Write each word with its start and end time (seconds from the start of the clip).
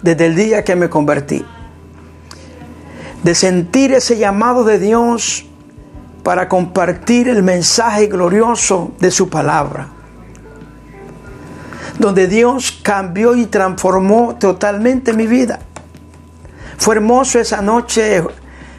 desde 0.00 0.24
el 0.24 0.34
día 0.34 0.64
que 0.64 0.76
me 0.76 0.88
convertí. 0.88 1.44
De 3.22 3.34
sentir 3.34 3.92
ese 3.92 4.16
llamado 4.16 4.64
de 4.64 4.78
Dios 4.78 5.44
para 6.22 6.48
compartir 6.48 7.28
el 7.28 7.42
mensaje 7.42 8.06
glorioso 8.06 8.92
de 9.00 9.10
su 9.10 9.28
palabra, 9.28 9.88
donde 11.98 12.28
Dios 12.28 12.80
cambió 12.82 13.34
y 13.34 13.46
transformó 13.46 14.36
totalmente 14.36 15.12
mi 15.12 15.26
vida. 15.26 15.58
Fue 16.78 16.96
hermoso 16.96 17.38
esa 17.38 17.60
noche 17.62 18.24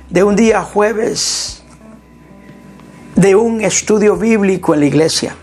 de 0.10 0.24
un 0.24 0.36
día 0.36 0.62
jueves 0.62 1.64
de 3.16 3.36
un 3.36 3.62
estudio 3.62 4.18
bíblico 4.18 4.74
en 4.74 4.80
la 4.80 4.86
iglesia. 4.86 5.36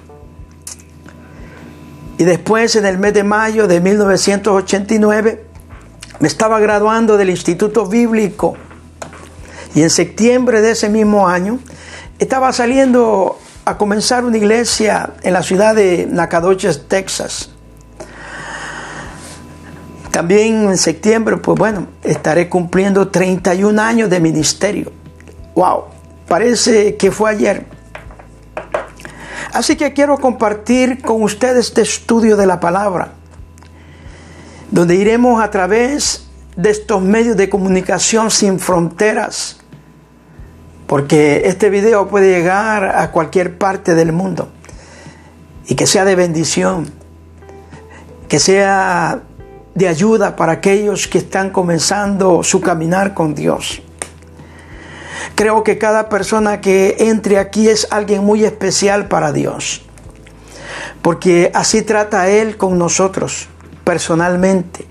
Y 2.19 2.25
después, 2.25 2.77
en 2.77 2.85
el 2.85 2.98
mes 2.98 3.14
de 3.14 3.25
mayo 3.25 3.67
de 3.67 3.81
1989, 3.81 5.45
me 6.19 6.29
estaba 6.29 6.61
graduando 6.61 7.17
del 7.17 7.31
Instituto 7.31 7.86
Bíblico. 7.86 8.57
Y 9.74 9.83
en 9.83 9.89
septiembre 9.89 10.61
de 10.61 10.73
ese 10.73 10.91
mismo 10.91 11.29
año, 11.29 11.61
estaba 12.20 12.53
saliendo 12.53 13.39
a 13.64 13.79
comenzar 13.79 14.25
una 14.25 14.36
iglesia 14.36 15.14
en 15.23 15.33
la 15.33 15.42
ciudad 15.42 15.75
de 15.75 16.07
Nacogdoches, 16.07 16.86
Texas. 16.86 17.51
También 20.11 20.69
en 20.69 20.77
septiembre, 20.77 21.39
pues 21.39 21.59
bueno, 21.59 21.86
estaré 22.03 22.48
cumpliendo 22.48 23.09
31 23.09 23.80
años 23.80 24.11
de 24.11 24.20
ministerio. 24.20 24.92
¡Wow! 25.55 25.85
Parece 26.29 26.97
que 26.97 27.11
fue 27.11 27.30
ayer. 27.30 27.64
Así 29.55 29.77
que 29.77 29.95
quiero 29.95 30.19
compartir 30.19 31.01
con 31.01 31.23
ustedes 31.23 31.69
este 31.69 31.83
estudio 31.83 32.36
de 32.36 32.47
la 32.47 32.61
palabra, 32.61 33.14
donde 34.70 34.95
iremos 34.95 35.42
a 35.42 35.51
través 35.51 36.27
de 36.55 36.70
estos 36.70 37.01
medios 37.01 37.36
de 37.36 37.48
comunicación 37.48 38.30
sin 38.30 38.59
fronteras, 38.59 39.60
porque 40.90 41.42
este 41.45 41.70
video 41.70 42.08
puede 42.08 42.33
llegar 42.33 42.96
a 42.98 43.12
cualquier 43.12 43.56
parte 43.56 43.95
del 43.95 44.11
mundo 44.12 44.48
y 45.68 45.77
que 45.77 45.86
sea 45.86 46.05
de 46.05 46.17
bendición, 46.17 46.90
que 48.27 48.40
sea 48.40 49.20
de 49.77 49.86
ayuda 49.86 50.34
para 50.34 50.55
aquellos 50.55 51.06
que 51.06 51.18
están 51.18 51.50
comenzando 51.50 52.42
su 52.42 52.61
caminar 52.61 53.14
con 53.14 53.36
Dios. 53.36 53.83
Creo 55.36 55.62
que 55.62 55.79
cada 55.79 56.08
persona 56.08 56.61
que 56.61 56.96
entre 56.98 57.39
aquí 57.39 57.68
es 57.68 57.86
alguien 57.92 58.24
muy 58.24 58.45
especial 58.45 59.06
para 59.06 59.30
Dios, 59.30 59.83
porque 61.02 61.52
así 61.55 61.83
trata 61.83 62.29
Él 62.30 62.56
con 62.56 62.80
nosotros, 62.80 63.46
personalmente, 63.84 64.89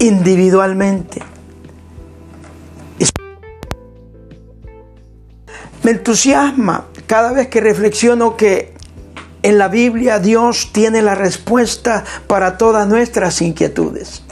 individualmente. 0.00 1.31
Me 5.82 5.90
entusiasma 5.90 6.86
cada 7.06 7.32
vez 7.32 7.48
que 7.48 7.60
reflexiono 7.60 8.36
que 8.36 8.72
en 9.42 9.58
la 9.58 9.68
Biblia 9.68 10.20
Dios 10.20 10.70
tiene 10.72 11.02
la 11.02 11.16
respuesta 11.16 12.04
para 12.28 12.56
todas 12.56 12.86
nuestras 12.86 13.42
inquietudes. 13.42 14.22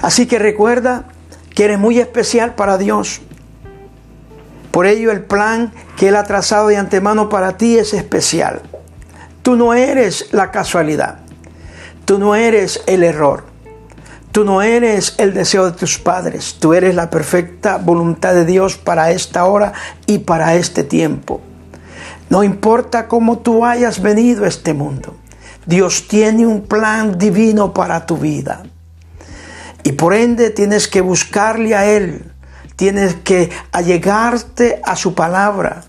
Así 0.00 0.26
que 0.26 0.40
recuerda 0.40 1.04
que 1.54 1.64
eres 1.64 1.78
muy 1.78 2.00
especial 2.00 2.56
para 2.56 2.76
Dios. 2.76 3.20
Por 4.72 4.86
ello 4.86 5.12
el 5.12 5.22
plan 5.22 5.72
que 5.96 6.08
Él 6.08 6.16
ha 6.16 6.24
trazado 6.24 6.68
de 6.68 6.76
antemano 6.76 7.28
para 7.28 7.56
ti 7.56 7.78
es 7.78 7.94
especial. 7.94 8.62
Tú 9.42 9.54
no 9.54 9.74
eres 9.74 10.28
la 10.32 10.50
casualidad. 10.50 11.18
Tú 12.04 12.18
no 12.18 12.34
eres 12.34 12.82
el 12.86 13.04
error. 13.04 13.51
Tú 14.32 14.46
no 14.46 14.62
eres 14.62 15.14
el 15.18 15.34
deseo 15.34 15.66
de 15.66 15.76
tus 15.76 15.98
padres. 15.98 16.56
Tú 16.58 16.72
eres 16.72 16.94
la 16.94 17.10
perfecta 17.10 17.76
voluntad 17.76 18.32
de 18.32 18.46
Dios 18.46 18.78
para 18.78 19.10
esta 19.10 19.44
hora 19.44 19.74
y 20.06 20.20
para 20.20 20.54
este 20.54 20.84
tiempo. 20.84 21.42
No 22.30 22.42
importa 22.42 23.08
cómo 23.08 23.40
tú 23.40 23.66
hayas 23.66 24.00
venido 24.00 24.46
a 24.46 24.48
este 24.48 24.72
mundo, 24.72 25.16
Dios 25.66 26.08
tiene 26.08 26.46
un 26.46 26.62
plan 26.62 27.18
divino 27.18 27.74
para 27.74 28.06
tu 28.06 28.16
vida. 28.16 28.62
Y 29.82 29.92
por 29.92 30.14
ende 30.14 30.48
tienes 30.48 30.88
que 30.88 31.02
buscarle 31.02 31.74
a 31.74 31.84
Él, 31.84 32.32
tienes 32.74 33.16
que 33.16 33.50
allegarte 33.70 34.80
a 34.82 34.96
su 34.96 35.14
palabra, 35.14 35.82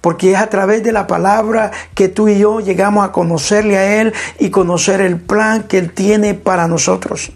porque 0.00 0.32
es 0.32 0.38
a 0.38 0.48
través 0.48 0.82
de 0.82 0.90
la 0.90 1.06
palabra 1.06 1.70
que 1.94 2.08
tú 2.08 2.26
y 2.28 2.40
yo 2.40 2.58
llegamos 2.58 3.06
a 3.06 3.12
conocerle 3.12 3.78
a 3.78 4.00
Él 4.00 4.12
y 4.40 4.50
conocer 4.50 5.00
el 5.00 5.20
plan 5.20 5.62
que 5.62 5.78
Él 5.78 5.92
tiene 5.92 6.34
para 6.34 6.66
nosotros. 6.66 7.30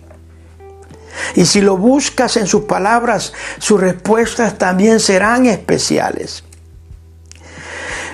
Y 1.35 1.45
si 1.47 1.61
lo 1.61 1.77
buscas 1.77 2.37
en 2.37 2.47
sus 2.47 2.65
palabras, 2.65 3.33
sus 3.59 3.81
respuestas 3.81 4.59
también 4.59 5.01
serán 5.01 5.47
especiales. 5.47 6.45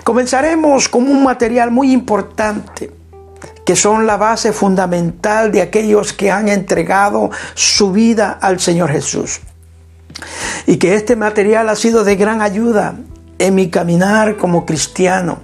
Comenzaremos 0.04 0.88
con 0.88 1.08
un 1.08 1.22
material 1.22 1.70
muy 1.70 1.92
importante 1.92 2.90
que 3.64 3.76
son 3.76 4.06
la 4.06 4.16
base 4.16 4.52
fundamental 4.52 5.50
de 5.50 5.62
aquellos 5.62 6.12
que 6.12 6.30
han 6.30 6.48
entregado 6.48 7.30
su 7.54 7.92
vida 7.92 8.38
al 8.40 8.60
Señor 8.60 8.90
Jesús. 8.90 9.40
Y 10.66 10.76
que 10.76 10.94
este 10.94 11.16
material 11.16 11.68
ha 11.70 11.76
sido 11.76 12.04
de 12.04 12.16
gran 12.16 12.42
ayuda 12.42 12.96
en 13.38 13.54
mi 13.54 13.70
caminar 13.70 14.36
como 14.36 14.66
cristiano. 14.66 15.38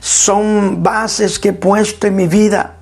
Son 0.00 0.82
bases 0.82 1.38
que 1.38 1.48
he 1.48 1.52
puesto 1.54 2.06
en 2.06 2.16
mi 2.16 2.26
vida 2.26 2.75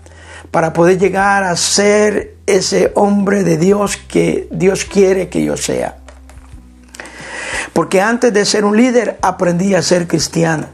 para 0.55 0.73
poder 0.73 1.01
llegar 1.01 1.43
a 1.43 1.57
ser 1.57 2.37
ese 2.47 2.93
hombre 2.95 3.43
de 3.43 3.57
Dios 3.57 3.97
que 3.97 4.47
Dios 4.53 4.85
quiere 4.85 5.29
que 5.29 5.45
yo 5.45 5.57
sea. 5.57 5.97
Porque 7.73 8.01
antes 8.01 8.33
de 8.33 8.45
ser 8.45 8.65
un 8.65 8.77
líder 8.77 9.19
aprendí 9.21 9.75
a 9.75 9.83
ser 9.83 10.07
cristiano. 10.07 10.69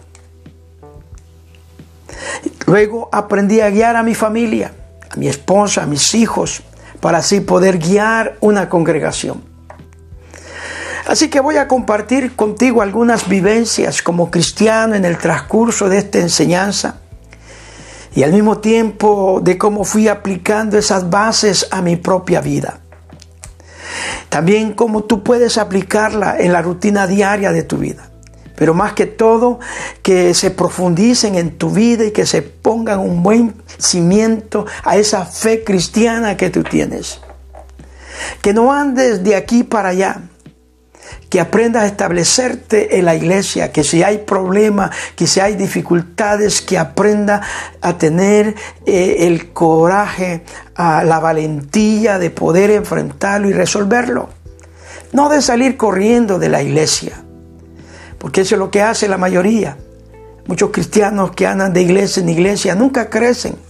Luego 2.66 3.08
aprendí 3.10 3.62
a 3.62 3.70
guiar 3.70 3.96
a 3.96 4.02
mi 4.02 4.14
familia, 4.14 4.72
a 5.08 5.16
mi 5.16 5.28
esposa, 5.28 5.84
a 5.84 5.86
mis 5.86 6.14
hijos, 6.14 6.62
para 7.00 7.16
así 7.16 7.40
poder 7.40 7.78
guiar 7.78 8.36
una 8.40 8.68
congregación. 8.68 9.42
Así 11.06 11.30
que 11.30 11.40
voy 11.40 11.56
a 11.56 11.68
compartir 11.68 12.36
contigo 12.36 12.82
algunas 12.82 13.26
vivencias 13.30 14.02
como 14.02 14.30
cristiano 14.30 14.94
en 14.94 15.06
el 15.06 15.16
transcurso 15.16 15.88
de 15.88 15.96
esta 15.96 16.18
enseñanza 16.18 17.00
y 18.14 18.22
al 18.22 18.32
mismo 18.32 18.58
tiempo 18.58 19.40
de 19.42 19.56
cómo 19.56 19.84
fui 19.84 20.08
aplicando 20.08 20.78
esas 20.78 21.10
bases 21.10 21.68
a 21.70 21.80
mi 21.82 21.96
propia 21.96 22.40
vida. 22.40 22.80
También 24.28 24.72
cómo 24.72 25.04
tú 25.04 25.22
puedes 25.22 25.58
aplicarla 25.58 26.38
en 26.38 26.52
la 26.52 26.62
rutina 26.62 27.06
diaria 27.06 27.52
de 27.52 27.62
tu 27.62 27.78
vida. 27.78 28.08
Pero 28.56 28.74
más 28.74 28.92
que 28.92 29.06
todo, 29.06 29.58
que 30.02 30.34
se 30.34 30.50
profundicen 30.50 31.34
en 31.34 31.56
tu 31.56 31.70
vida 31.70 32.04
y 32.04 32.10
que 32.10 32.26
se 32.26 32.42
pongan 32.42 33.00
un 33.00 33.22
buen 33.22 33.54
cimiento 33.78 34.66
a 34.84 34.96
esa 34.98 35.24
fe 35.24 35.64
cristiana 35.64 36.36
que 36.36 36.50
tú 36.50 36.62
tienes. 36.62 37.20
Que 38.42 38.52
no 38.52 38.72
andes 38.72 39.24
de 39.24 39.34
aquí 39.34 39.64
para 39.64 39.90
allá, 39.90 40.20
que 41.28 41.40
aprendas 41.40 41.84
a 41.84 41.86
establecerte 41.86 42.98
en 42.98 43.04
la 43.04 43.14
iglesia, 43.14 43.72
que 43.72 43.84
si 43.84 44.02
hay 44.02 44.18
problemas, 44.18 44.90
que 45.16 45.26
si 45.26 45.40
hay 45.40 45.54
dificultades, 45.54 46.60
que 46.60 46.78
aprenda 46.78 47.40
a 47.80 47.96
tener 47.98 48.54
eh, 48.86 49.16
el 49.20 49.52
coraje, 49.52 50.42
la 50.76 51.18
valentía 51.20 52.18
de 52.18 52.30
poder 52.30 52.70
enfrentarlo 52.70 53.48
y 53.48 53.52
resolverlo. 53.52 54.30
No 55.12 55.28
de 55.28 55.42
salir 55.42 55.76
corriendo 55.76 56.38
de 56.38 56.48
la 56.48 56.62
iglesia, 56.62 57.22
porque 58.18 58.42
eso 58.42 58.54
es 58.54 58.58
lo 58.58 58.70
que 58.70 58.82
hace 58.82 59.08
la 59.08 59.18
mayoría. 59.18 59.76
Muchos 60.46 60.70
cristianos 60.70 61.32
que 61.32 61.46
andan 61.46 61.72
de 61.72 61.82
iglesia 61.82 62.22
en 62.22 62.28
iglesia 62.28 62.74
nunca 62.74 63.10
crecen 63.10 63.69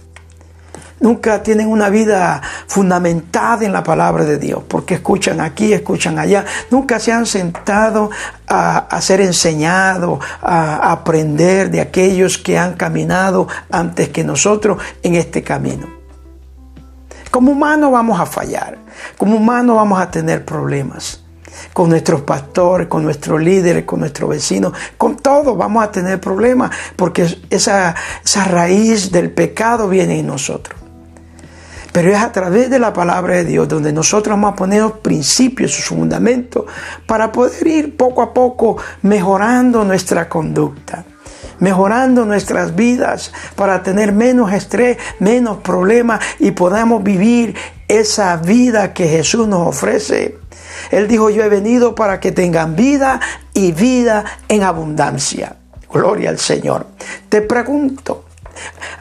nunca 1.01 1.43
tienen 1.43 1.67
una 1.67 1.89
vida 1.89 2.41
fundamentada 2.67 3.65
en 3.65 3.73
la 3.73 3.83
palabra 3.83 4.23
de 4.23 4.37
Dios, 4.37 4.63
porque 4.67 4.95
escuchan 4.95 5.41
aquí, 5.41 5.73
escuchan 5.73 6.17
allá, 6.17 6.45
nunca 6.69 6.99
se 6.99 7.11
han 7.11 7.25
sentado 7.25 8.09
a, 8.47 9.01
ser 9.01 9.19
enseñados, 9.21 10.19
a, 10.41 10.91
aprender 10.91 11.69
de 11.69 11.81
aquellos 11.81 12.37
que 12.37 12.57
han 12.57 12.73
caminado 12.75 13.47
antes 13.69 14.09
que 14.09 14.23
nosotros 14.23 14.81
en 15.03 15.15
este 15.15 15.43
camino. 15.43 15.87
Como 17.29 17.51
humanos 17.51 17.91
vamos 17.91 18.19
a 18.19 18.25
fallar, 18.25 18.77
como 19.17 19.37
humanos 19.37 19.75
vamos 19.75 20.01
a 20.01 20.11
tener 20.11 20.45
problemas 20.45 21.23
con 21.73 21.89
nuestros 21.89 22.21
pastores, 22.21 22.87
con 22.87 23.03
nuestros 23.03 23.41
líderes, 23.41 23.85
con 23.85 24.01
nuestros 24.01 24.29
vecinos, 24.29 24.73
con 24.97 25.17
todos 25.17 25.57
vamos 25.57 25.83
a 25.83 25.91
tener 25.91 26.19
problemas 26.19 26.71
porque 26.95 27.27
esa, 27.49 27.95
esa 28.23 28.43
raíz 28.45 29.11
del 29.11 29.31
pecado 29.31 29.87
viene 29.87 30.19
en 30.19 30.27
nosotros. 30.27 30.80
Pero 31.91 32.11
es 32.11 32.17
a 32.17 32.31
través 32.31 32.69
de 32.69 32.79
la 32.79 32.93
palabra 32.93 33.35
de 33.35 33.45
Dios 33.45 33.67
donde 33.67 33.91
nosotros 33.91 34.33
vamos 34.33 34.53
a 34.53 34.55
poner 34.55 34.81
los 34.81 34.93
principios, 34.93 35.71
sus 35.71 35.85
fundamentos, 35.85 36.65
para 37.05 37.31
poder 37.31 37.67
ir 37.67 37.97
poco 37.97 38.21
a 38.21 38.33
poco 38.33 38.77
mejorando 39.01 39.83
nuestra 39.83 40.29
conducta, 40.29 41.03
mejorando 41.59 42.25
nuestras 42.25 42.75
vidas, 42.75 43.33
para 43.55 43.83
tener 43.83 44.13
menos 44.13 44.53
estrés, 44.53 44.97
menos 45.19 45.57
problemas 45.57 46.23
y 46.39 46.51
podamos 46.51 47.03
vivir 47.03 47.55
esa 47.87 48.37
vida 48.37 48.93
que 48.93 49.07
Jesús 49.07 49.47
nos 49.47 49.67
ofrece. 49.67 50.37
Él 50.91 51.07
dijo, 51.07 51.29
yo 51.29 51.43
he 51.43 51.49
venido 51.49 51.93
para 51.93 52.19
que 52.19 52.31
tengan 52.31 52.75
vida 52.75 53.19
y 53.53 53.73
vida 53.73 54.23
en 54.47 54.63
abundancia. 54.63 55.57
Gloria 55.91 56.29
al 56.29 56.39
Señor. 56.39 56.87
Te 57.27 57.41
pregunto, 57.41 58.25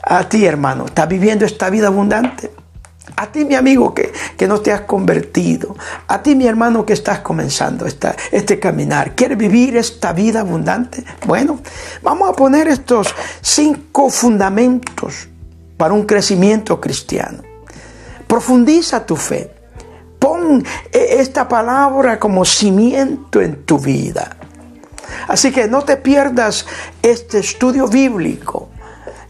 a 0.02 0.28
ti 0.28 0.44
hermano, 0.44 0.86
¿estás 0.86 1.08
viviendo 1.08 1.44
esta 1.44 1.70
vida 1.70 1.86
abundante? 1.86 2.50
A 3.16 3.26
ti, 3.26 3.44
mi 3.44 3.54
amigo, 3.54 3.94
que, 3.94 4.12
no 4.46 4.60
te 4.60 4.72
has 4.72 4.82
convertido. 4.82 5.76
A 6.08 6.22
ti, 6.22 6.34
mi 6.34 6.46
hermano, 6.46 6.84
que 6.84 6.92
estás 6.92 7.20
comenzando 7.20 7.86
este 7.86 8.58
caminar. 8.58 9.14
¿Quieres 9.14 9.38
vivir 9.38 9.76
esta 9.76 10.12
vida 10.12 10.40
abundante? 10.40 11.04
Bueno, 11.26 11.60
vamos 12.02 12.28
a 12.28 12.32
poner 12.32 12.68
estos 12.68 13.14
cinco 13.40 14.10
fundamentos 14.10 15.28
para 15.76 15.94
un 15.94 16.04
crecimiento 16.04 16.80
cristiano. 16.80 17.42
Profundiza 18.26 19.04
tu 19.04 19.16
fe. 19.16 19.50
Pon 20.18 20.64
eh, 20.92 21.16
esta 21.18 21.48
palabra 21.48 22.18
como 22.18 22.44
cimiento 22.44 23.40
en 23.40 23.64
tu 23.64 23.78
vida. 23.78 24.36
Así 25.28 25.50
que 25.50 25.68
no 25.68 25.82
te 25.82 25.96
pierdas 25.96 26.66
este 27.02 27.38
estudio 27.38 27.88
bíblico 27.88 28.68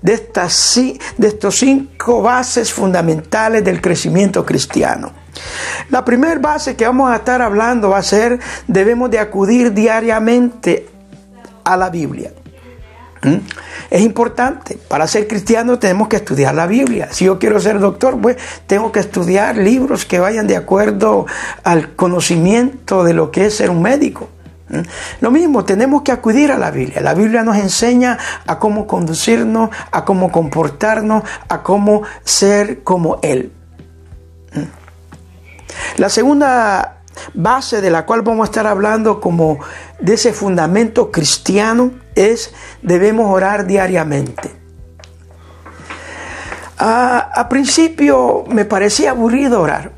de, 0.03 0.15
estas, 0.15 0.81
estos 1.19 1.57
cinco 1.57 2.23
bases 2.23 2.73
fundamentales 2.73 3.65
del 3.65 3.81
crecimiento 3.81 4.45
cristiano. 4.45 5.13
La 5.91 6.05
primera 6.05 6.39
base 6.39 6.77
que 6.77 6.87
vamos 6.87 7.11
a 7.11 7.17
estar 7.17 7.43
hablando 7.43 7.91
va 7.91 7.99
a 7.99 8.03
ser, 8.03 8.39
debemos 8.67 9.11
de 9.11 9.19
acudir 9.19 9.73
diariamente 9.73 10.89
a 11.65 11.77
la 11.77 11.91
Biblia. 11.91 12.33
¿Mm? 13.23 13.37
Es 13.91 14.01
importante, 14.03 14.79
para 14.89 15.07
ser 15.07 15.29
cristiano 15.29 15.79
tenemos 15.79 16.09
que 16.09 16.17
estudiar 16.17 16.55
la 16.55 16.67
Biblia. 16.67 17.09
Si 17.11 17.27
yo 17.27 17.39
quiero 17.39 17.61
ser 17.61 17.79
doctor, 17.79 18.19
pues 18.21 18.37
tengo 18.67 18.93
que 18.93 19.01
estudiar 19.01 19.57
libros 19.57 20.07
que 20.07 20.19
vayan 20.19 20.47
de 20.47 20.57
acuerdo 20.57 21.27
al 21.63 21.95
conocimiento 21.97 23.05
de 23.05 23.15
lo 23.15 23.31
que 23.31 23.47
es 23.47 23.57
ser 23.57 23.71
un 23.71 23.83
médico. 23.83 24.29
¿Mm? 24.71 24.81
Lo 25.21 25.31
mismo, 25.31 25.65
tenemos 25.65 26.03
que 26.03 26.13
acudir 26.13 26.53
a 26.53 26.59
la 26.59 26.71
Biblia. 26.71 27.01
La 27.01 27.15
Biblia 27.15 27.43
nos 27.43 27.57
enseña 27.57 28.19
a 28.47 28.59
cómo 28.59 28.87
conducirnos, 28.87 29.71
a 29.91 30.05
cómo 30.05 30.31
comportarnos, 30.31 31.25
a 31.49 31.63
cómo 31.63 32.03
ser 32.25 32.83
como 32.83 33.19
Él. 33.23 33.53
¿Mm? 34.55 36.01
La 36.01 36.09
segunda 36.09 37.03
base 37.35 37.81
de 37.81 37.91
la 37.91 38.07
cual 38.07 38.23
vamos 38.23 38.47
a 38.47 38.51
estar 38.51 38.67
hablando 38.67 39.21
como 39.21 39.59
de 40.01 40.15
ese 40.15 40.33
fundamento 40.33 41.11
cristiano 41.11 41.91
es 42.15 42.55
debemos 42.83 43.31
orar 43.33 43.67
diariamente. 43.67 44.59
a 46.83 47.47
principio 47.51 48.45
me 48.49 48.65
parecía 48.65 49.11
aburrido 49.11 49.61
orar. 49.61 49.93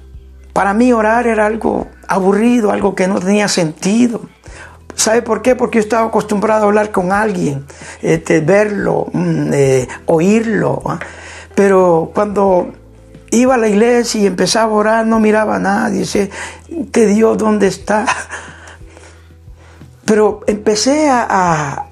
Para 0.53 0.75
mí 0.75 0.93
orar 0.93 1.29
era 1.29 1.47
algo 1.47 1.87
aburrido, 2.09 2.73
algo 2.73 2.95
que 2.95 3.07
no 3.07 3.21
tenía 3.21 3.47
sentido. 3.47 4.23
¿Sabe 4.95 5.23
por 5.23 5.43
qué? 5.43 5.57
Porque 5.57 5.79
yo 5.79 5.83
estaba 5.83 6.07
acostumbrado 6.09 6.65
a 6.65 6.67
hablar 6.67 6.91
con 6.91 7.13
alguien, 7.13 7.65
este, 8.03 8.41
verlo, 8.41 9.07
mm, 9.13 9.51
eh, 9.53 9.89
oírlo. 10.07 10.83
¿ah? 10.87 10.99
Pero 11.55 12.11
cuando 12.15 12.73
iba 13.31 13.55
a 13.55 13.59
la 13.59 13.69
iglesia 13.69 14.21
y 14.21 14.27
empezaba 14.27 14.73
a 14.73 14.77
orar, 14.77 15.07
no 15.07 15.19
miraba 15.19 15.57
a 15.57 15.59
nadie. 15.59 16.01
Dice, 16.01 16.31
¿qué 16.93 17.07
Dios 17.07 17.39
dónde 17.39 17.67
está? 17.69 18.07
Pero 20.05 20.41
empecé 20.47 21.09
a, 21.09 21.87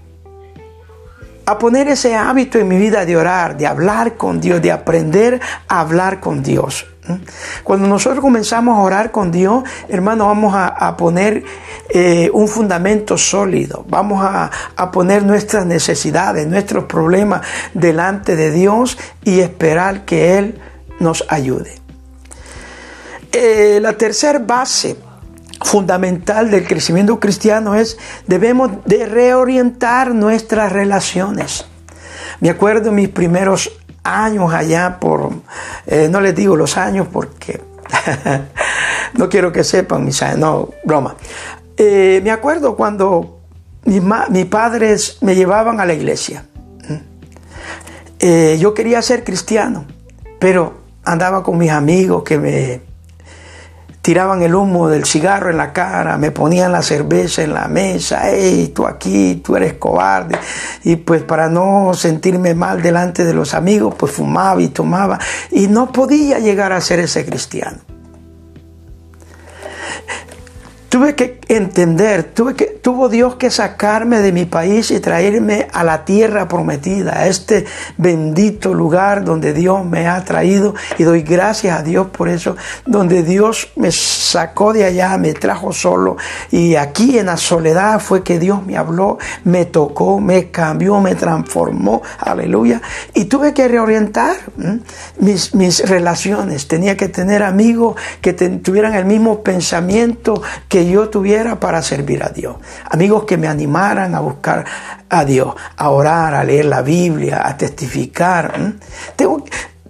a 1.46 1.58
poner 1.58 1.88
ese 1.88 2.14
hábito 2.14 2.58
en 2.58 2.68
mi 2.68 2.76
vida 2.76 3.04
de 3.06 3.16
orar, 3.16 3.56
de 3.56 3.66
hablar 3.66 4.16
con 4.16 4.40
Dios, 4.40 4.60
de 4.60 4.72
aprender 4.72 5.40
a 5.68 5.80
hablar 5.80 6.20
con 6.20 6.42
Dios. 6.42 6.89
Cuando 7.64 7.88
nosotros 7.88 8.20
comenzamos 8.20 8.76
a 8.76 8.82
orar 8.82 9.10
con 9.10 9.30
Dios, 9.30 9.64
hermano, 9.88 10.26
vamos 10.26 10.52
a, 10.54 10.96
poner 10.96 11.42
eh, 11.88 12.30
un 12.32 12.46
fundamento 12.46 13.16
sólido, 13.16 13.84
vamos 13.88 14.22
a, 14.22 14.50
poner 14.90 15.22
nuestras 15.22 15.66
necesidades, 15.66 16.46
nuestros 16.46 16.84
problemas 16.84 17.42
delante 17.74 18.36
de 18.36 18.50
Dios 18.50 18.98
y 19.24 19.40
esperar 19.40 20.04
que 20.04 20.38
Él 20.38 20.60
nos 20.98 21.24
ayude. 21.28 21.74
Eh, 23.32 23.78
la 23.80 23.94
tercera 23.94 24.38
base 24.38 24.96
fundamental 25.62 26.50
del 26.50 26.66
crecimiento 26.66 27.20
cristiano 27.20 27.74
es 27.74 27.98
debemos 28.26 28.84
de 28.86 29.06
reorientar 29.06 30.14
nuestras 30.14 30.72
relaciones. 30.72 31.66
Me 32.40 32.50
acuerdo 32.50 32.90
mis 32.90 33.08
primeros 33.08 33.70
años 34.16 34.52
allá 34.52 34.98
por, 35.00 35.30
eh, 35.86 36.08
no 36.10 36.20
les 36.20 36.34
digo 36.34 36.56
los 36.56 36.76
años 36.76 37.08
porque 37.12 37.60
no 39.14 39.28
quiero 39.28 39.52
que 39.52 39.64
sepan 39.64 40.04
mis 40.04 40.22
años, 40.22 40.38
no, 40.38 40.68
broma. 40.84 41.16
Eh, 41.76 42.20
me 42.22 42.30
acuerdo 42.30 42.76
cuando 42.76 43.40
mis, 43.84 44.46
padres 44.46 45.18
me 45.22 45.34
llevaban 45.34 45.80
a 45.80 45.86
la 45.86 45.94
iglesia. 45.94 46.44
Eh, 48.18 48.58
yo 48.60 48.74
quería 48.74 49.00
ser 49.00 49.24
cristiano, 49.24 49.86
pero 50.38 50.80
andaba 51.04 51.42
con 51.42 51.56
mis 51.56 51.70
amigos 51.70 52.22
que 52.22 52.38
me 52.38 52.89
tiraban 54.10 54.42
el 54.42 54.56
humo 54.56 54.88
del 54.88 55.04
cigarro 55.04 55.50
en 55.50 55.56
la 55.56 55.72
cara, 55.72 56.18
me 56.18 56.32
ponían 56.32 56.72
la 56.72 56.82
cerveza 56.82 57.44
en 57.44 57.54
la 57.54 57.68
mesa, 57.68 58.22
hey, 58.24 58.72
tú 58.74 58.84
aquí, 58.84 59.36
tú 59.36 59.54
eres 59.54 59.74
cobarde. 59.74 60.36
Y 60.82 60.96
pues 60.96 61.22
para 61.22 61.48
no 61.48 61.92
sentirme 61.94 62.56
mal 62.56 62.82
delante 62.82 63.24
de 63.24 63.32
los 63.32 63.54
amigos, 63.54 63.94
pues 63.96 64.10
fumaba 64.10 64.60
y 64.60 64.66
tomaba. 64.66 65.20
Y 65.52 65.68
no 65.68 65.92
podía 65.92 66.40
llegar 66.40 66.72
a 66.72 66.80
ser 66.80 66.98
ese 66.98 67.24
cristiano. 67.24 67.78
Tuve 70.90 71.14
que 71.14 71.38
entender, 71.46 72.24
tuve 72.24 72.56
que, 72.56 72.66
tuvo 72.66 73.08
Dios 73.08 73.36
que 73.36 73.48
sacarme 73.48 74.18
de 74.18 74.32
mi 74.32 74.44
país 74.44 74.90
y 74.90 74.98
traerme 74.98 75.68
a 75.72 75.84
la 75.84 76.04
tierra 76.04 76.48
prometida, 76.48 77.16
a 77.16 77.26
este 77.28 77.64
bendito 77.96 78.74
lugar 78.74 79.24
donde 79.24 79.52
Dios 79.52 79.86
me 79.86 80.08
ha 80.08 80.22
traído. 80.24 80.74
Y 80.98 81.04
doy 81.04 81.22
gracias 81.22 81.78
a 81.78 81.84
Dios 81.84 82.08
por 82.08 82.28
eso, 82.28 82.56
donde 82.86 83.22
Dios 83.22 83.70
me 83.76 83.92
sacó 83.92 84.72
de 84.72 84.84
allá, 84.84 85.16
me 85.16 85.32
trajo 85.32 85.72
solo. 85.72 86.16
Y 86.50 86.74
aquí 86.74 87.18
en 87.18 87.26
la 87.26 87.36
soledad 87.36 88.00
fue 88.00 88.24
que 88.24 88.40
Dios 88.40 88.66
me 88.66 88.76
habló, 88.76 89.18
me 89.44 89.66
tocó, 89.66 90.18
me 90.18 90.50
cambió, 90.50 91.00
me 91.00 91.14
transformó, 91.14 92.02
aleluya, 92.18 92.82
y 93.14 93.26
tuve 93.26 93.54
que 93.54 93.68
reorientar 93.68 94.34
mis, 95.20 95.54
mis 95.54 95.88
relaciones, 95.88 96.66
tenía 96.66 96.96
que 96.96 97.08
tener 97.08 97.44
amigos 97.44 97.94
que 98.20 98.32
tuvieran 98.32 98.94
el 98.94 99.04
mismo 99.04 99.44
pensamiento 99.44 100.42
que 100.68 100.79
yo 100.88 101.08
tuviera 101.08 101.58
para 101.58 101.82
servir 101.82 102.22
a 102.22 102.28
Dios. 102.28 102.56
Amigos 102.90 103.24
que 103.24 103.36
me 103.36 103.48
animaran 103.48 104.14
a 104.14 104.20
buscar 104.20 104.64
a 105.08 105.24
Dios, 105.24 105.54
a 105.76 105.90
orar, 105.90 106.34
a 106.34 106.44
leer 106.44 106.66
la 106.66 106.82
Biblia, 106.82 107.42
a 107.46 107.56
testificar. 107.56 108.74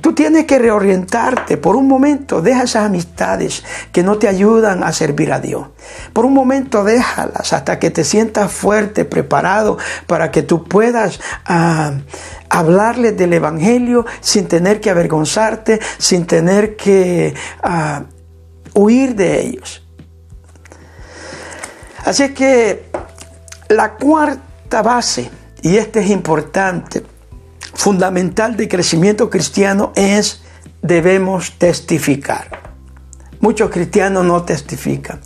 Tú 0.01 0.15
tienes 0.15 0.47
que 0.47 0.59
reorientarte. 0.59 1.57
Por 1.57 1.77
un 1.77 1.87
momento 1.87 2.41
deja 2.41 2.63
esas 2.63 2.87
amistades 2.87 3.65
que 3.93 4.03
no 4.03 4.19
te 4.19 4.29
ayudan 4.29 4.83
a 4.83 4.93
servir 4.93 5.33
a 5.33 5.41
Dios. 5.41 5.69
Por 6.13 6.25
un 6.25 6.33
momento 6.33 6.85
déjalas 6.85 7.53
hasta 7.53 7.79
que 7.79 7.91
te 7.91 8.05
sientas 8.05 8.51
fuerte, 8.51 9.05
preparado 9.05 9.79
para 10.07 10.31
que 10.31 10.43
tú 10.43 10.65
puedas 10.65 11.21
ah, 11.45 11.93
hablarles 12.49 13.17
del 13.17 13.33
Evangelio 13.35 14.07
sin 14.21 14.47
tener 14.47 14.81
que 14.81 14.91
avergonzarte, 14.91 15.81
sin 15.99 16.27
tener 16.27 16.77
que 16.77 17.35
ah, 17.63 18.05
huir 18.75 19.15
de 19.17 19.41
ellos. 19.41 19.83
Así 22.05 22.31
que 22.35 22.91
la 23.69 23.95
cuarta 23.95 24.83
base, 24.83 25.31
y 25.63 25.77
este 25.77 26.01
es 26.01 26.11
importante, 26.11 27.03
fundamental 27.75 28.57
de 28.57 28.69
crecimiento 28.69 29.31
cristiano 29.31 29.93
es 29.95 30.43
debemos 30.83 31.59
testificar. 31.59 32.61
Muchos 33.41 33.71
cristianos 33.71 34.25
no 34.25 34.43
testifican. 34.43 35.21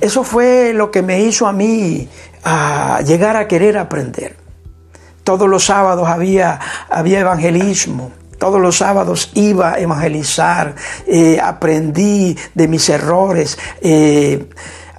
Eso 0.00 0.24
fue 0.24 0.72
lo 0.74 0.90
que 0.90 1.02
me 1.02 1.20
hizo 1.20 1.46
a 1.46 1.52
mí 1.52 2.08
a 2.44 3.00
llegar 3.04 3.36
a 3.36 3.46
querer 3.46 3.76
aprender. 3.78 4.36
Todos 5.24 5.48
los 5.48 5.64
sábados 5.64 6.08
había, 6.08 6.58
había 6.88 7.20
evangelismo. 7.20 8.12
Todos 8.38 8.60
los 8.60 8.78
sábados 8.78 9.30
iba 9.34 9.74
a 9.74 9.78
evangelizar. 9.78 10.74
Eh, 11.06 11.38
aprendí 11.42 12.36
de 12.54 12.68
mis 12.68 12.88
errores. 12.88 13.58
Eh, 13.82 14.48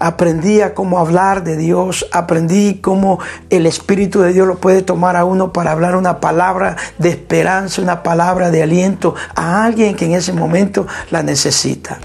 aprendí 0.02 0.62
a 0.62 0.74
cómo 0.74 1.00
hablar 1.00 1.44
de 1.44 1.56
Dios, 1.56 2.08
aprendí 2.12 2.80
cómo 2.82 3.20
el 3.50 3.66
Espíritu 3.68 4.22
de 4.22 4.34
Dios 4.34 4.48
lo 4.48 4.58
puede 4.58 4.82
tomar 4.82 5.16
a 5.16 5.26
uno 5.26 5.54
para 5.54 5.72
hablar 5.72 5.96
una 5.96 6.20
palabra 6.20 6.76
de 6.98 7.10
esperanza, 7.10 7.82
una 7.82 8.04
palabra 8.04 8.50
de 8.50 8.64
aliento 8.64 9.14
a 9.36 9.64
alguien 9.64 9.96
que 9.96 10.06
en 10.06 10.14
ese 10.14 10.34
momento 10.34 10.88
la 11.12 11.22
necesita. 11.22 12.00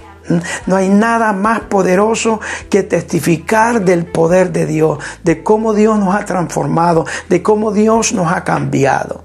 No 0.67 0.77
hay 0.77 0.89
nada 0.89 1.33
más 1.33 1.61
poderoso 1.61 2.41
que 2.69 2.83
testificar 2.83 3.85
del 3.85 4.05
poder 4.05 4.53
de 4.53 4.67
Dios, 4.67 4.99
de 5.23 5.43
cómo 5.43 5.73
Dios 5.73 5.99
nos 5.99 6.15
ha 6.15 6.25
transformado, 6.25 7.07
de 7.29 7.43
cómo 7.43 7.73
Dios 7.73 8.13
nos 8.13 8.31
ha 8.31 8.45
cambiado. 8.45 9.25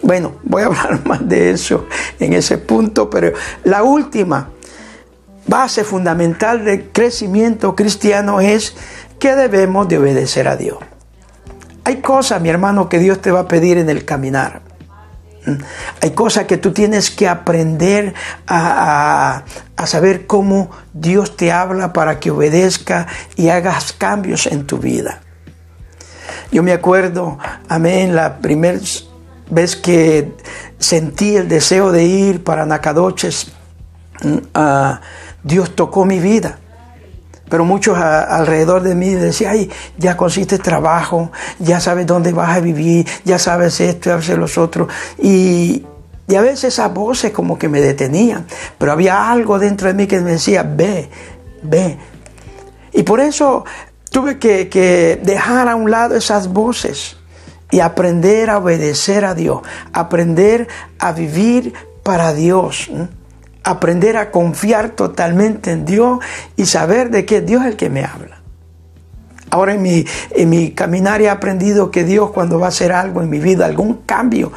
Bueno, 0.00 0.36
voy 0.44 0.62
a 0.62 0.66
hablar 0.66 1.00
más 1.04 1.28
de 1.28 1.50
eso 1.50 1.86
en 2.18 2.32
ese 2.32 2.56
punto, 2.56 3.10
pero 3.10 3.32
la 3.64 3.82
última 3.82 4.48
base 5.48 5.82
fundamental 5.82 6.64
del 6.64 6.90
crecimiento 6.90 7.74
cristiano 7.74 8.40
es 8.40 8.76
que 9.18 9.34
debemos 9.34 9.88
de 9.88 9.98
obedecer 9.98 10.46
a 10.46 10.56
Dios. 10.56 10.78
Hay 11.84 11.96
cosas, 11.96 12.40
mi 12.40 12.50
hermano, 12.50 12.88
que 12.88 12.98
Dios 12.98 13.20
te 13.20 13.30
va 13.30 13.40
a 13.40 13.48
pedir 13.48 13.78
en 13.78 13.88
el 13.88 14.04
caminar. 14.04 14.60
¿Mm? 15.46 15.54
Hay 16.02 16.10
cosas 16.10 16.44
que 16.44 16.58
tú 16.58 16.72
tienes 16.72 17.10
que 17.10 17.26
aprender 17.26 18.14
a, 18.46 19.42
a, 19.74 19.86
saber 19.86 20.26
cómo 20.26 20.70
Dios 20.92 21.36
te 21.36 21.50
habla 21.50 21.94
para 21.94 22.20
que 22.20 22.30
obedezca 22.30 23.06
y 23.36 23.48
hagas 23.48 23.94
cambios 23.94 24.46
en 24.46 24.66
tu 24.66 24.78
vida. 24.78 25.22
Yo 26.52 26.62
me 26.62 26.72
acuerdo, 26.72 27.38
amén, 27.68 28.14
la 28.14 28.38
primera 28.38 28.78
vez 29.50 29.76
que 29.76 30.34
sentí 30.78 31.36
el 31.36 31.48
deseo 31.48 31.90
de 31.90 32.04
ir 32.04 32.44
para 32.44 32.66
Nacadoches, 32.66 33.52
a 34.54 35.00
Dios 35.42 35.74
tocó 35.74 36.04
mi 36.04 36.20
vida. 36.20 36.58
Pero 37.48 37.64
muchos 37.64 37.96
alrededor 37.96 38.82
de 38.82 38.94
mí 38.94 39.10
decían, 39.10 39.52
ay, 39.52 39.70
ya 39.96 40.16
consiste 40.16 40.58
trabajo, 40.58 41.32
ya 41.58 41.80
sabes 41.80 42.06
dónde 42.06 42.32
vas 42.32 42.56
a 42.56 42.60
vivir, 42.60 43.06
ya 43.24 43.38
sabes 43.38 43.80
esto, 43.80 44.10
ya 44.10 44.20
sabes 44.20 44.38
los 44.38 44.58
otros. 44.58 44.88
Y, 45.18 45.84
a 46.36 46.42
veces 46.42 46.64
esas 46.64 46.92
voces 46.92 47.32
como 47.32 47.58
que 47.58 47.70
me 47.70 47.80
detenían, 47.80 48.46
pero 48.76 48.92
había 48.92 49.30
algo 49.32 49.58
dentro 49.58 49.88
de 49.88 49.94
mí 49.94 50.06
que 50.06 50.20
me 50.20 50.32
decía, 50.32 50.62
ve, 50.62 51.08
ve. 51.62 51.96
Y 52.92 53.02
por 53.02 53.20
eso 53.20 53.64
tuve 54.10 54.38
que, 54.38 55.18
dejar 55.22 55.68
a 55.68 55.74
un 55.74 55.90
lado 55.90 56.16
esas 56.16 56.48
voces 56.48 57.16
y 57.70 57.80
aprender 57.80 58.50
a 58.50 58.58
obedecer 58.58 59.24
a 59.24 59.34
Dios, 59.34 59.62
aprender 59.94 60.68
a 60.98 61.12
vivir 61.12 61.72
para 62.02 62.34
Dios 62.34 62.90
aprender 63.68 64.16
a 64.16 64.30
confiar 64.30 64.90
totalmente 64.90 65.72
en 65.72 65.84
Dios 65.84 66.20
y 66.56 66.64
saber 66.64 67.10
de 67.10 67.26
que 67.26 67.42
Dios 67.42 67.62
es 67.62 67.72
el 67.72 67.76
que 67.76 67.90
me 67.90 68.02
habla. 68.02 68.40
Ahora 69.50 69.74
en 69.74 69.82
mi, 69.82 70.06
en 70.30 70.48
mi 70.48 70.70
caminar 70.72 71.20
he 71.20 71.28
aprendido 71.28 71.90
que 71.90 72.04
Dios 72.04 72.30
cuando 72.30 72.58
va 72.58 72.66
a 72.66 72.68
hacer 72.70 72.92
algo 72.92 73.22
en 73.22 73.28
mi 73.28 73.40
vida, 73.40 73.66
algún 73.66 74.02
cambio, 74.06 74.52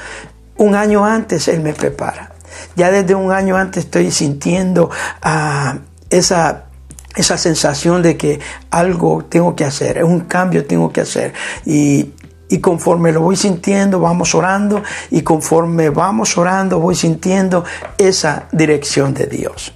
un 0.56 0.76
año 0.76 1.06
antes 1.06 1.50
Él 1.50 1.60
me 1.60 1.74
prepara. 1.74 2.32
Ya 2.78 2.90
desde 2.90 3.14
un 3.14 3.34
año 3.34 3.58
antes 3.58 3.86
estoy 3.86 4.12
sintiendo 4.12 4.90
ah, 5.22 5.80
esa, 6.10 6.66
esa 7.16 7.38
sensación 7.38 8.02
de 8.02 8.16
que 8.16 8.40
algo 8.70 9.26
tengo 9.26 9.58
que 9.58 9.66
hacer, 9.66 10.04
un 10.06 10.22
cambio 10.22 10.66
tengo 10.66 10.94
que 10.94 11.02
hacer. 11.02 11.34
Y 11.66 12.14
y 12.52 12.60
conforme 12.60 13.12
lo 13.12 13.22
voy 13.22 13.38
sintiendo, 13.38 14.00
vamos 14.00 14.36
orando. 14.36 14.84
Y 15.10 15.22
conforme 15.22 15.90
vamos 15.90 16.38
orando, 16.38 16.80
voy 16.80 16.96
sintiendo 16.96 17.64
esa 17.98 18.44
dirección 18.52 19.14
de 19.14 19.26
Dios. 19.26 19.74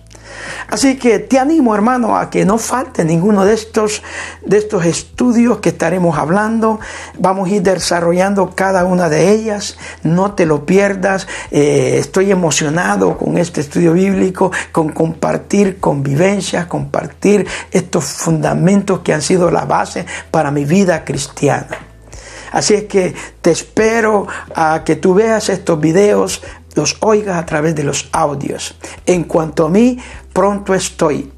Así 0.68 0.98
que 0.98 1.20
te 1.20 1.40
animo, 1.40 1.74
hermano, 1.74 2.18
a 2.18 2.30
que 2.30 2.44
no 2.44 2.58
falte 2.58 3.06
ninguno 3.06 3.46
de 3.46 3.54
estos, 3.54 4.04
de 4.46 4.58
estos 4.58 4.86
estudios 4.86 5.60
que 5.60 5.70
estaremos 5.70 6.18
hablando. 6.18 6.82
Vamos 7.18 7.50
a 7.50 7.54
ir 7.54 7.62
desarrollando 7.62 8.52
cada 8.56 8.84
una 8.84 9.08
de 9.08 9.32
ellas. 9.32 9.78
No 10.04 10.34
te 10.34 10.46
lo 10.46 10.66
pierdas. 10.66 11.28
Eh, 11.52 11.96
estoy 12.00 12.30
emocionado 12.32 13.18
con 13.18 13.38
este 13.38 13.62
estudio 13.62 13.94
bíblico, 13.94 14.52
con 14.74 14.90
compartir 14.90 15.80
convivencia, 15.80 16.68
compartir 16.68 17.48
estos 17.72 18.04
fundamentos 18.04 19.00
que 19.00 19.14
han 19.14 19.22
sido 19.22 19.50
la 19.50 19.64
base 19.64 20.06
para 20.30 20.52
mi 20.52 20.66
vida 20.66 21.06
cristiana. 21.06 21.95
Así 22.56 22.74
es 22.74 22.86
que 22.86 23.14
te 23.42 23.52
espero 23.52 24.28
a 24.56 24.86
que 24.86 24.96
tú 24.96 25.14
veas 25.14 25.50
estos 25.50 25.78
videos, 25.78 26.42
los 26.76 26.96
oigas 27.02 27.36
a 27.36 27.46
través 27.46 27.76
de 27.76 27.84
los 27.84 28.08
audios. 28.14 28.76
En 29.06 29.26
cuanto 29.26 29.66
a 29.66 29.70
mí, 29.70 29.98
pronto 30.32 30.74
estoy. 30.74 31.30